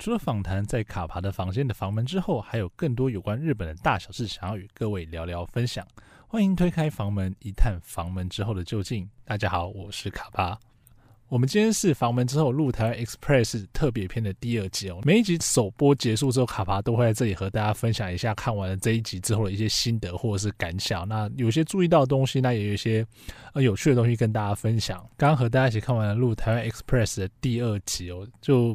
[0.00, 5.86] 除了访谈在卡帕的房间的房门之后，还有更多有关日本的大小事想要与各位聊聊分享。
[6.26, 9.06] 欢迎推开房门，一探房门之后的究竟。
[9.26, 10.58] 大家好，我是卡帕。
[11.28, 15.00] 我们今天是房门之后录台湾 Express 特别篇的第二集哦。
[15.04, 21.06] 每一集首播结束之后，卡帕都会在这里和大家分享一下看完了这一集之后的一些心得或者是感想。
[21.06, 23.06] 那有些注意到的东西，那也有一些
[23.52, 24.98] 呃有趣的东西跟大家分享。
[25.18, 28.74] 刚刚和大家一起看完了录台湾 Express 的第二集哦，就。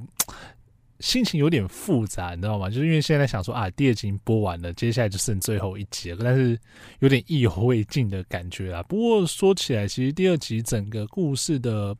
[0.99, 2.69] 心情有点复杂，你知道吗？
[2.69, 6.57] 就是因为现在想说啊，第二集播完了，接下来就剩最后一集了，但是
[6.99, 8.83] 有点意犹未尽的感觉啦。
[8.83, 11.95] 不过说起来，其实第二集整个故事的。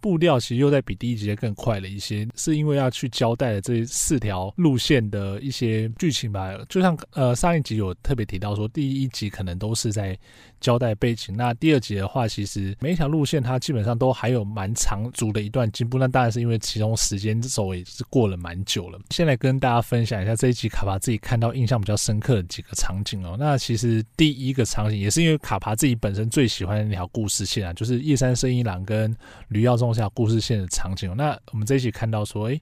[0.00, 6.50] 步调其实又在比第一集更快了一些，是因为要去交代了这四条路线的一些剧情吧。
[6.68, 10.18] 就像呃上一集有特别提到说，第一集可能都是在
[10.60, 15.98] 交代背景，那第二集的话，其实每一条路线它基本上都还有蛮长足的一段进步。
[15.98, 18.98] 那当然是因为其中时间轴也是过了蛮久了。
[19.10, 23.36] 先来跟大家分享一下这一集卡帕自己看到印象比较深刻的几个场景哦。
[23.38, 29.14] 那其实第一个场景也是因为卡帕自己本身最喜欢的那条故事线啊，就是叶山生一郎跟
[29.48, 29.89] 吕耀宗。
[29.92, 32.60] 下故事线的场景，那我们这一起看到说，诶，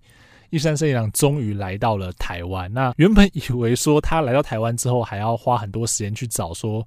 [0.50, 2.72] 一山圣一郎终于来到了台湾。
[2.72, 6.84] 那原本以为说他来到台湾之后，还要花很多时间去找说，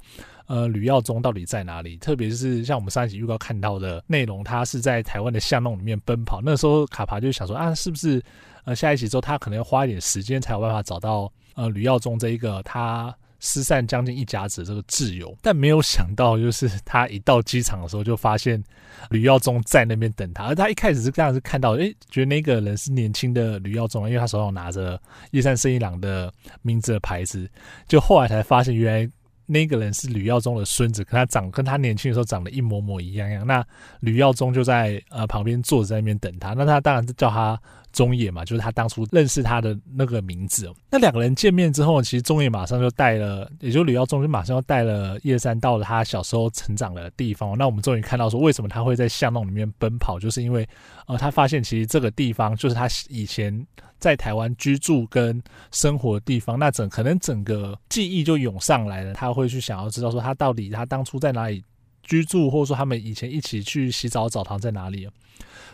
[0.48, 1.96] 呃，吕耀宗到底在哪里？
[1.98, 6.42] 特别是像我们上一集预告看到的内容，他是在台湾的巷弄里面奔跑。
[6.44, 8.22] 那时候卡帕就想说，啊，是不是
[8.66, 13.16] 呃下一集之后他可能要花一点时间才有办法找到呃吕耀宗这一个他。
[13.42, 18.64] 失散将近一甲子这个挚友，但没有想到，就是他一到机场的时候，就发现
[19.10, 20.46] 吕耀宗在那边等他。
[20.46, 27.50] 而他一开始是这样，是看到，诶，觉得那个人是年轻的吕耀宗，因为他手上拿着叶山生一郎的名字的牌子。
[27.88, 29.12] 就后来才发现，原来
[29.48, 33.46] 那个人是吕耀宗的孙子，跟他长跟他年轻的时候长得一模模一样样。
[33.46, 33.66] 那
[34.02, 36.54] 吕耀宗就在呃旁边坐在那边等他。
[36.54, 37.60] 那他当然是叫他。
[37.92, 40.72] 中野嘛，就是他当初认识他的那个名字。
[40.90, 47.58] 那两个人见面之后，其实中野马上就带了，也就吕耀宗就马上就带了叶山到了他小时候成长的地方。
[47.58, 50.68] 那我们终于看到说，为什么他会在巷弄里面奔跑，就是因为
[51.08, 53.66] 呃，他发现其实这个地方就是他以前
[54.00, 56.58] 在台湾居住跟生活的地方。
[56.58, 61.64] 那整可能整个记忆就涌上来了，他会去想要知道说他到底他当初在哪里
[62.04, 65.08] 居住，或者说他们以前一起去洗澡澡堂在哪里。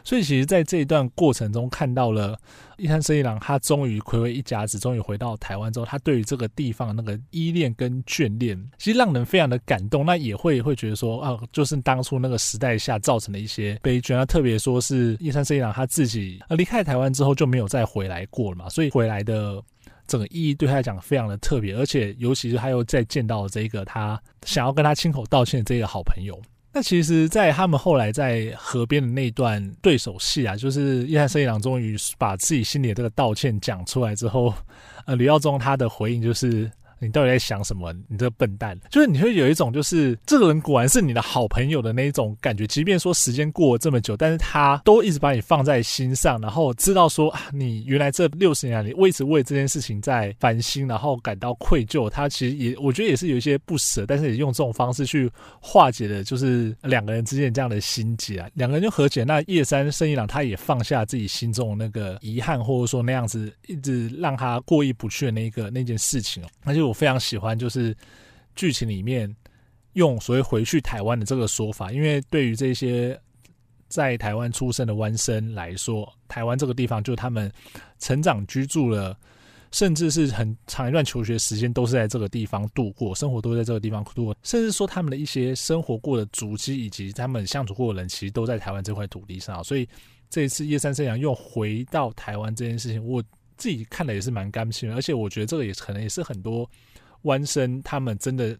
[0.03, 2.39] 所以，其实，在这一段过程中，看到了
[2.77, 10.05] 叶山生一郎，他终于睽违一甲子，终于回到台湾之后，他对于这个地方的那个依恋跟眷恋，其实让人非常的感动。
[10.05, 14.13] 那也会会觉得说，啊，就是当初那个时代下造成的一些悲剧。
[14.13, 19.61] 那特别说是叶山生一郎他自己，呃，离开台湾之后就没有再回来过了嘛，所以回来的
[20.07, 26.39] 整个意义对他来讲非常的特别，而且尤其是他又再见到这个他想要跟他亲口道歉的这个好朋友。
[26.73, 34.53] 那其实，在他们后来在河边的那段对手戏啊，就是叶山生一郎终于把自己心里的这个道歉讲出来之后，
[35.05, 36.71] 呃，李耀宗他的回应就是。
[36.99, 37.93] 你到底在想什么？
[38.07, 42.65] 你这个笨蛋，就是你会有一种，就是这个人果然是你的好朋友的那一种感觉。
[42.65, 52.09] 即便说时间过了这么久，但是他都一直把你放在心上，然后知道说啊，你原来这六十年来你一直为这件事情在烦心，然后感到愧疚。
[52.09, 55.29] 他其实也，我觉得也是有一些不舍，但是也用这种方式去
[55.61, 58.49] 化解了，就是两个人之间这样的心结啊。
[58.55, 59.23] 两个人就和解。
[59.23, 66.86] 那叶山生一郎他也放下自己心中的那个遗憾，或者说那样子一直让他过意不去的那个那件事情哦，那就。
[66.87, 67.95] 我非常喜欢，就是
[68.55, 69.35] 剧情里面
[69.93, 73.19] 用所谓“回去台湾”的这个说法，因为对于这些
[73.87, 77.51] 在台湾出生的湾生来说，台湾这个地方就是他们
[77.99, 79.17] 成长居住了，
[79.71, 89.63] 甚至是很长一段求学时间都是在这个地方度过，生活都在这个地方度过，甚至说他们的一些生活过的足迹以及他们相处过的人，其实都在台湾这块土地上。
[89.63, 89.87] 所以
[90.29, 93.23] 这一次叶山生一郎又回到台湾这件事情，我。
[93.57, 96.69] 自己看的也是蛮甘心的，而且我觉得这个也可能也是很多
[97.23, 98.57] 弯生他们真的。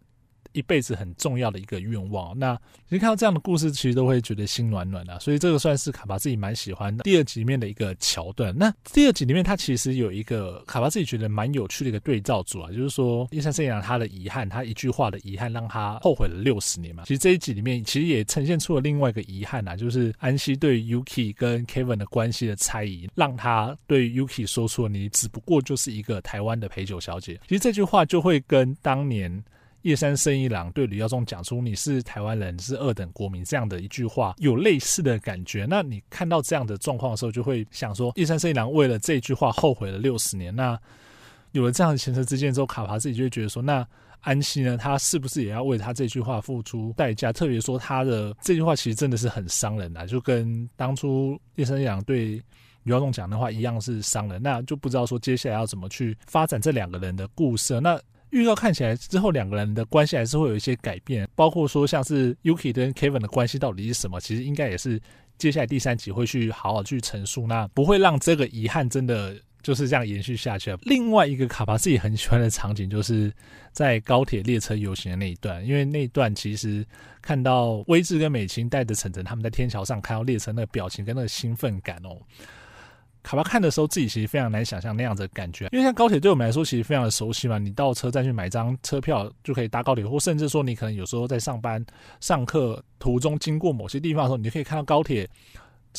[0.58, 2.36] 一辈子很重要的一个愿望。
[2.38, 2.56] 那
[2.88, 5.18] 其实看到这样的故事，其实都会觉得心暖暖的啊。
[5.20, 8.52] 所以这个算是卡巴自己蛮喜欢的第二集里面的一个桥段。
[8.56, 17.04] 那第二集里面，它其实有一个卡巴自己觉得蛮有趣的一个对照组啊，就是说叶山生一郎他的遗憾，他一句话的遗憾，让他后悔了六十年嘛。
[17.06, 27.38] 其实这一集里面，其实也呈现出了另外一个遗憾啊，就是安西对 Yuki 跟 Kevin 的关系的猜疑，让他对 Yuki 说出了“你只不过就是一个台湾的陪酒小姐”。
[27.46, 29.44] 其实这句话就会跟当年。
[29.82, 35.66] 叶山生一郎对吕耀宗讲出“你是台湾人，是二等国民”这样的一句话，有类似的感觉。
[35.68, 40.54] 那你看到这样的状况的时候，就会想说，叶山生一郎为了这句话后悔了六十年。
[40.54, 40.78] 那
[41.52, 43.86] 有了这样的前车之鉴之后，卡帕自己就会觉得说，那
[44.20, 47.32] 安西呢，他是不是也要为他这句话付出代价？
[47.32, 52.42] 特别说他的这句话其实真的是很伤人啊，就跟当初叶山一郎对。
[52.84, 57.78] 余耀东讲的话，一样是伤人，那就不知道说接下来要怎么去发展这两个人的故事。
[57.80, 65.00] 那预告看起来之后，两个人的关系还是会有一些改变，包括说像是 Yuki 跟 Kevin 的关系到底是什么，其实应该也是
[65.36, 69.36] 接下来第三集会去好好去陈述，那不会让这个遗憾真的。
[69.60, 70.74] 就是这样延续下去。
[70.82, 73.30] 另外一个卡帕自己很喜欢的场景，就是
[73.72, 76.86] 在高铁列车游行的那一段，因为那一段其实
[77.20, 82.16] 看到威志跟美琴带着晨晨他们在天桥上看到列车那个表情跟那个兴奋感哦，
[83.22, 91.84] 卡巴看的时候自己其实非常难想象那样子的感觉，因为像高铁对我们来说其实非常的熟悉嘛，你到车站去买张车票就可以搭高铁，或甚至说你可能有时候在上班、
[92.20, 95.28] 上课途中经过某些地方的时候，你就可以看到高铁。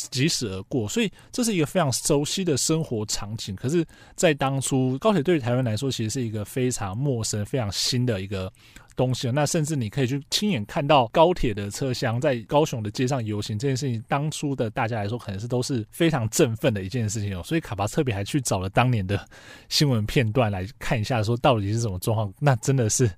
[0.10, 3.56] 疾驶而过，所以这是一个非常熟悉的生活场景。
[3.56, 3.86] 可是，
[4.16, 8.52] 在当初高铁对于台湾来说，其实是一个非常陌生、非常新的一个
[8.96, 9.30] 东西。
[9.32, 17.44] 那甚至你可以去亲眼看到高铁的车厢在高雄的街上游行这件事情，当初的大家来说，可能是都是非常振奋的一件事情哦。
[17.44, 19.28] 所以卡巴特别还去找了当年的
[19.70, 22.34] 新闻片段来看一下，说到底是什么状况。
[22.40, 23.10] 那真的是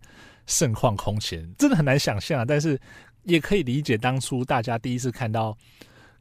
[0.48, 2.45] 盛况空前，真的很难想象啊。
[2.45, 2.80] 但是
[3.24, 5.57] 也可以理解当初大家第一次看到。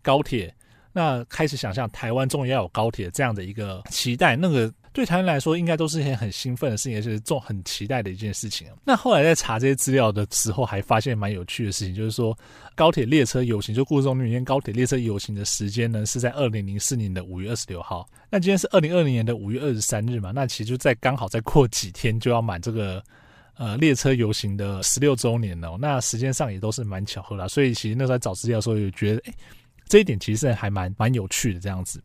[0.03, 0.55] 高铁，
[0.93, 8.67] 那开始想象台湾终于要有高铁这样的一个期待，那个对台湾来说应该都是一件很兴奋的事情，也是重很期待的一件事情。
[8.85, 12.37] 那后来在查这些资料的时候，还发现蛮有趣的事情，就是说
[12.75, 18.05] 高铁列车游行，就故事中里面高铁列车游行的时间呢是在二零零四年的五月二十六号。
[18.29, 23.01] 那今天是二零二零年的五月二十三日嘛，那其实就在刚好再过几天就要满这个
[23.55, 25.79] 呃列车游行的十六周年了。
[25.81, 29.35] 那时间上也都是蛮巧合啦，所以其实那时候在找资料的时候，也觉得哎。
[29.91, 32.01] 这一点其实还蛮蛮有趣的，这样子。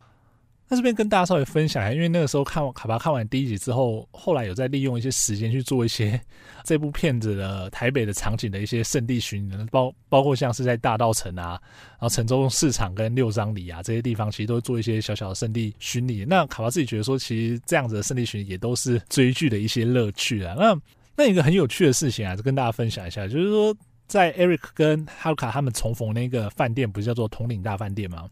[0.68, 6.20] 那这边跟大家稍微分享一下，因为那个时候看卡巴看完第一集之后，后来有在利用一些时间去做一些
[6.64, 11.50] 这部片子的台北的场景的一些圣地巡礼，包包括像是在大稻城啊，
[11.90, 16.24] 然后城中市场跟六张犁啊这些地方，其实都做一些小小的圣地巡礼。
[16.24, 20.56] 那卡巴自己觉得说，其实这样子的圣地巡礼也都是追剧的一些乐趣啊。
[20.58, 20.76] 那
[21.16, 23.72] 那一个很有趣的事情啊，就跟大家分享一下，就是说。
[24.06, 28.28] 在 Eric 跟哈卡他们重逢那个饭店，不是叫做统领大饭店吗？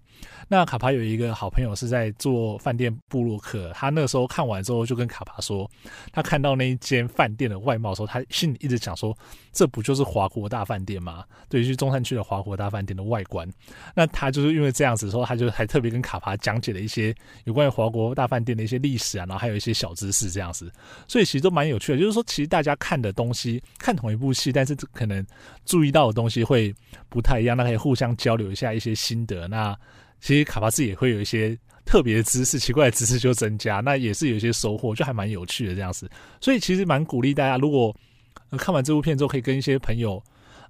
[0.48, 5.68] 那卡帕有一个好朋友是在做饭店部落客，他那时候看完之后就跟卡帕说，
[6.12, 9.16] 他看到那一间饭店的外貌的时候，他心里一直想说，
[9.52, 11.24] 这不就是华国大饭店吗？
[11.48, 13.48] 对于中山区的华国大饭店的外观，
[13.94, 20.72] 那他就是因为这样子说，他就还特别跟卡帕讲解了一些有关于华国大饭店的一些历史啊，然后还有一些小知识这样子，
[21.08, 21.98] 所以其实都蛮有趣的。
[21.98, 25.24] 就是说，其实大家看的东西，看同一部戏，但是可能
[25.64, 26.74] 注意到的东西会
[27.08, 29.48] 不太一样，那可以互相交流一下一些心得。
[29.48, 29.76] 那
[30.20, 36.10] 其实卡巴斯也会有一些特别的知识，奇怪的知识就增加，那也是有一些收获，就还蛮有趣的这样子。
[36.40, 37.94] 所以其实蛮鼓励大家，如果
[38.58, 40.22] 看完这部片之后，可以跟一些朋友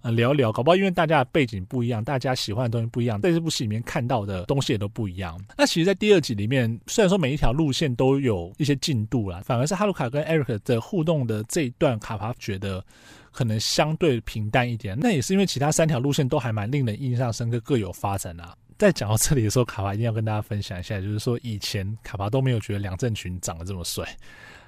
[0.03, 5.39] 呃聊一聊，搞不好因为大家的背景不一样，大家喜欢的东西不一样，在这部戏里面看到的东西也都不一样。
[5.57, 12.85] 那其实，在第二集里面，虽然说每一条路线都有一些进度啦，反而是哈鲁卡跟 Eric 的互动的这一段，卡巴觉得
[13.35, 14.97] 可能相对平淡一点。
[14.99, 18.57] 那也是因为其他三条路线都还蛮令人印象深刻，各有发展啊。
[18.79, 24.05] 在讲到这里的时候，卡巴一定要跟大家分享一下，就是说以前卡巴都没有觉得梁振群长得这么帅，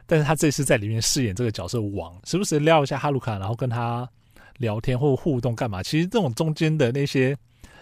[0.07, 4.09] 但是他这次在里面饰演这个角色王，时不时撩一下哈鲁卡，然后跟他
[4.59, 5.83] 聊天或互动干嘛？
[5.83, 7.37] 其实这种中间的那些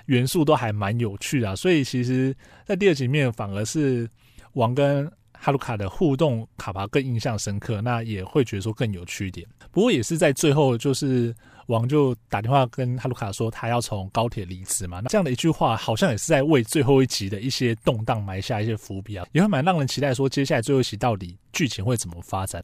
[0.06, 2.34] 元素都还蛮有趣的啊，所以其实，
[2.66, 4.08] 在第二集面反而是
[4.54, 9.46] 王跟哈鲁卡的互动，卡巴更印象深刻，那也会觉得说更有趣一点。
[9.70, 11.34] 不过也是在最后就是。
[11.69, 15.00] 王就打电话跟哈鲁卡说，他要从高铁离职嘛。
[15.00, 22.62] 那这样的一句话，好像也是在为最后一集的一些动荡埋下一些伏笔啊，也会蛮让人期待，说接下来最后一集到底剧情会怎么发展。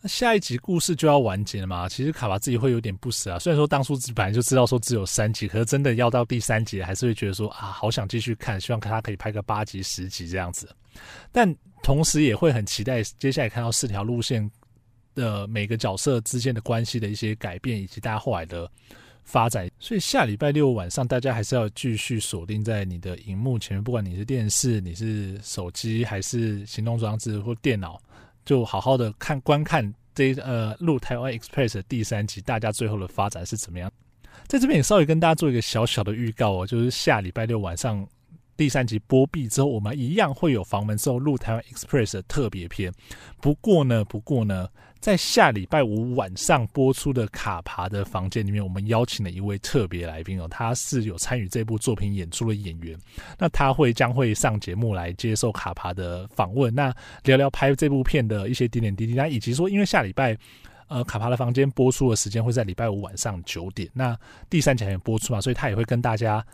[0.00, 1.88] 那下一集故事就要完结了嘛？
[1.88, 3.38] 其实卡巴自己会有点不舍啊。
[3.38, 10.68] 虽然说当初本来就知道说只有三集，可是真的要到第三集，还是会觉得说啊，好想继续看，希望他可以拍个八集、十集这样子。
[11.30, 14.50] 但同时也会很期待接下来看到四条路线。
[15.14, 18.66] 的每个角色之间的关系的一些改变，以及大家后来的
[19.24, 28.00] 发展，所以下礼拜六晚上，大家还是要继续锁定在你的荧幕前面，不管你是电视、你是手机，还是行动装置或电脑，
[28.46, 29.84] 就好好的看观看
[30.14, 33.92] 这呃《路台湾 Express》第三集，大家最后的发展是怎么样？
[34.46, 38.08] 在这边也稍微跟大家做一个小小的预告哦，就是下礼拜六晚上。
[38.56, 42.92] 第三集播毕之后，我们一样会有房门之后录台湾 Express 的特别篇。
[43.40, 44.68] 不过呢，不过呢，
[45.00, 52.96] 在下礼拜五晚上播出的卡爬的房间里面，我们邀请了一位特别来宾哦，他是有参与这部作品演出的演员。
[53.38, 56.94] 那他会将会上节目来接受卡爬的访问，那
[57.24, 60.36] 聊聊拍这部片的一些点点滴滴，那以及说，因为下礼拜
[60.88, 64.16] 呃卡帕的房间播出的时间会在礼拜五晚上九点，那
[64.50, 66.44] 第三集还没播出嘛，所以他也会跟大家。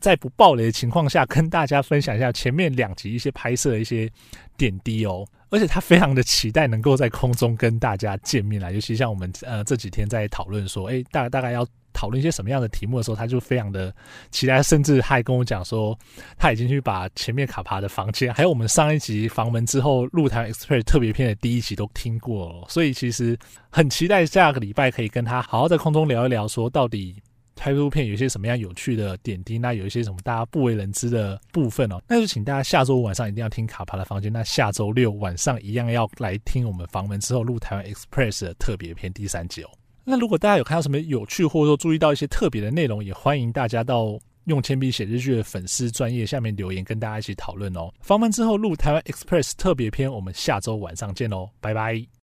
[0.00, 4.10] 在不爆雷的情况下，跟大家分享一下前面两集一些拍摄的一些
[4.56, 5.26] 点滴哦。
[5.48, 13.94] 而且他非常的期待能够在空中跟大家见面啦，尤其像我们呃这几天在讨论说，哎，大大概要讨论一些什么样的题目的时候，他就非常的
[14.32, 15.96] 期待，甚至还跟我讲说，
[16.36, 23.38] 他已经去把前面卡帕的房间，还有我们上一集房门之后露台 Express 特别篇的第一集都听过了，所以其实
[23.70, 27.22] 很期待下个礼拜可以跟他好好在空中聊一聊，说到底。
[27.56, 29.58] 拍这部片有一些什么样有趣的点滴？
[29.58, 32.00] 那有一些什么大家不为人知的部分哦？
[32.06, 34.32] 那就请大家下周五晚上一定要听卡帕的房间。
[34.32, 39.70] 那下周六晚上一样要来听我们房门之后录台湾 Express 的特别篇第三集哦。
[40.04, 47.92] 那如果大家有看到什么有趣，或者说注意到一些特别的内容，也欢迎大家到用铅笔写日剧的粉丝专业下面留言，跟大家一起讨论哦。
[48.02, 52.06] 房门之后录台湾 Express 特别篇，我们下周晚上见喽，拜拜。